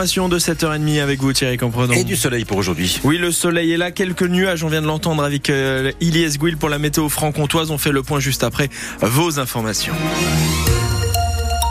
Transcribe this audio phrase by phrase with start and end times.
[0.00, 1.92] de 7h30 avec vous Thierry Comprenant.
[1.92, 2.98] Et du soleil pour aujourd'hui.
[3.04, 6.56] Oui, le soleil est là, quelques nuages, on vient de l'entendre avec euh, Iliès Gouil
[6.56, 7.70] pour la météo franc-comtoise.
[7.70, 8.70] On fait le point juste après
[9.02, 9.92] vos informations.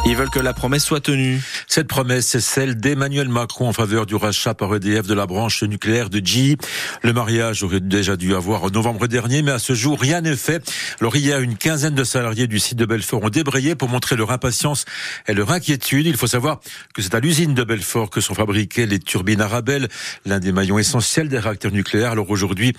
[0.09, 1.39] Ils veulent que la promesse soit tenue.
[1.67, 5.61] Cette promesse, c'est celle d'Emmanuel Macron en faveur du rachat par EDF de la branche
[5.61, 6.55] nucléaire de GE.
[7.03, 10.35] Le mariage aurait déjà dû avoir en novembre dernier, mais à ce jour, rien n'est
[10.35, 10.67] fait.
[10.99, 14.31] Alors hier, une quinzaine de salariés du site de Belfort ont débrayé pour montrer leur
[14.31, 14.85] impatience
[15.27, 16.07] et leur inquiétude.
[16.07, 16.59] Il faut savoir
[16.95, 19.89] que c'est à l'usine de Belfort que sont fabriquées les turbines Arabelle,
[20.25, 22.13] l'un des maillons essentiels des réacteurs nucléaires.
[22.13, 22.73] Alors aujourd'hui,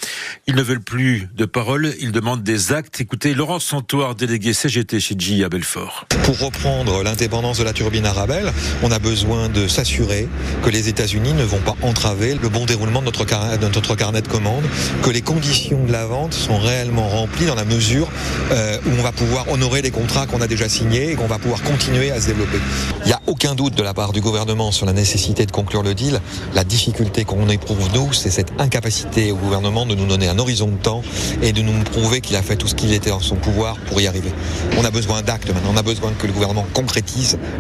[0.49, 3.01] ils ne veulent plus de paroles, ils demandent des actes.
[3.01, 6.07] Écoutez, Laurence Santoire, délégué CGT chez GE à Belfort.
[6.25, 8.51] Pour reprendre l'indépendance de la turbine Arabelle,
[8.83, 10.27] on a besoin de s'assurer
[10.63, 13.59] que les États-Unis ne vont pas entraver le bon déroulement de notre, car...
[13.59, 14.65] de notre carnet de commandes,
[15.03, 18.09] que les conditions de la vente sont réellement remplies dans la mesure
[18.53, 21.39] euh, où on va pouvoir honorer les contrats qu'on a déjà signés et qu'on va
[21.39, 22.57] pouvoir continuer à se développer.
[23.05, 25.83] Il n'y a aucun doute de la part du gouvernement sur la nécessité de conclure
[25.83, 26.23] le deal.
[26.55, 30.69] La difficulté qu'on éprouve, nous, c'est cette incapacité au gouvernement de nous donner un horizon
[30.69, 31.03] de temps
[31.43, 34.01] et de nous prouver qu'il a fait tout ce qu'il était en son pouvoir pour
[34.01, 34.33] y arriver.
[34.79, 37.10] On a besoin d'actes maintenant, on a besoin que le gouvernement concrétise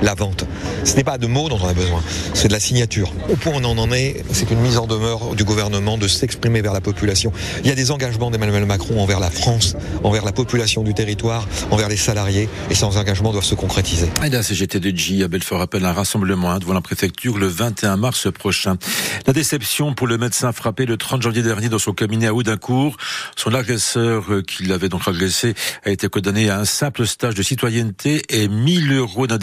[0.03, 0.45] la vente.
[0.85, 2.03] Ce n'est pas de mots dont on a besoin,
[2.35, 3.13] c'est de la signature.
[3.29, 6.63] Au point où on en est, c'est une mise en demeure du gouvernement de s'exprimer
[6.63, 7.33] vers la population.
[7.63, 11.47] Il y a des engagements d'Emmanuel Macron envers la France, envers la population du territoire,
[11.71, 14.09] envers les salariés, et ces engagements doivent se concrétiser.
[14.25, 17.97] Et la CGT de G à Belfort appelle un rassemblement devant la préfecture le 21
[17.97, 18.77] mars prochain.
[19.27, 22.97] La déception pour le médecin frappé le 30 janvier dernier dans son cabinet à Audincourt.
[23.37, 25.55] Son agresseur, qui l'avait donc agressé,
[25.85, 29.40] a été condamné à un simple stage de citoyenneté et 1000 euros d'indemnité,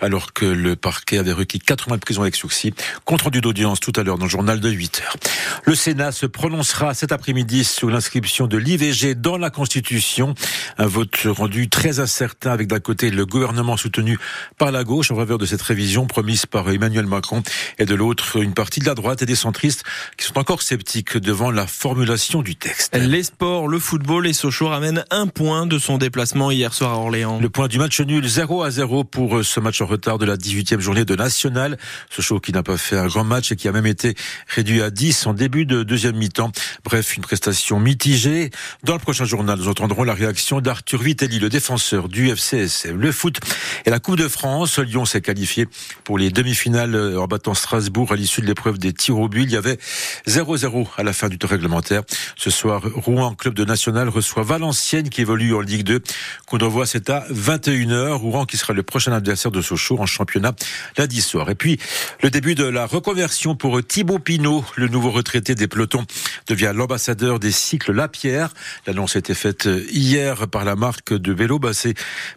[0.00, 2.72] alors que le parquet avait requis 4 mois de prison avec sursis.
[3.04, 5.16] Compte rendu d'audience tout à l'heure dans le journal de 8 heures.
[5.64, 10.34] Le Sénat se prononcera cet après-midi sur l'inscription de l'IVG dans la Constitution.
[10.78, 14.18] Un vote rendu très incertain avec d'un côté le gouvernement soutenu
[14.58, 17.42] par la gauche en faveur de cette révision promise par Emmanuel Macron
[17.78, 19.84] et de l'autre une partie de la droite et des centristes
[20.16, 22.96] qui sont encore sceptiques devant la formulation du texte.
[22.96, 26.96] Les sports, le football et Sochaux ramènent un point de son déplacement hier soir à
[26.98, 27.38] Orléans.
[27.40, 30.24] Le point du match nul 0 à 0 pour euh, ce match en retard de
[30.24, 31.76] la 18e journée de National.
[32.08, 34.14] Ce show qui n'a pas fait un grand match et qui a même été
[34.48, 36.50] réduit à 10 en début de deuxième mi-temps.
[36.84, 38.50] Bref, une prestation mitigée.
[38.82, 42.98] Dans le prochain journal, nous entendrons la réaction d'Arthur Vitelli, le défenseur du FCSM.
[42.98, 43.38] Le foot
[43.84, 44.78] et la Coupe de France.
[44.78, 45.66] Lyon s'est qualifié
[46.04, 49.42] pour les demi-finales en battant Strasbourg à l'issue de l'épreuve des tirs au but.
[49.42, 49.78] Il y avait
[50.26, 52.02] 0-0 à la fin du temps réglementaire.
[52.36, 56.00] Ce soir, Rouen, club de National, reçoit Valenciennes qui évolue en Ligue 2.
[56.46, 58.12] Qu'on revoit, c'est à 21h.
[58.12, 60.54] Rouen qui sera le prochain adversaire de Sochaux en championnat
[60.96, 61.50] lundi soir.
[61.50, 61.78] Et puis,
[62.22, 66.04] le début de la reconversion pour Thibaut Pinot, le nouveau retraité des pelotons,
[66.46, 68.52] devient l'ambassadeur des cycles Lapierre.
[68.86, 71.60] L'annonce a été faite hier par la marque de vélo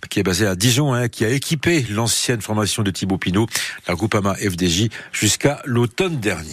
[0.09, 3.47] qui est basée à Dijon, hein, qui a équipé l'ancienne formation de Thibaut Pinot,
[3.87, 6.51] la Groupama FDJ, jusqu'à l'automne dernier.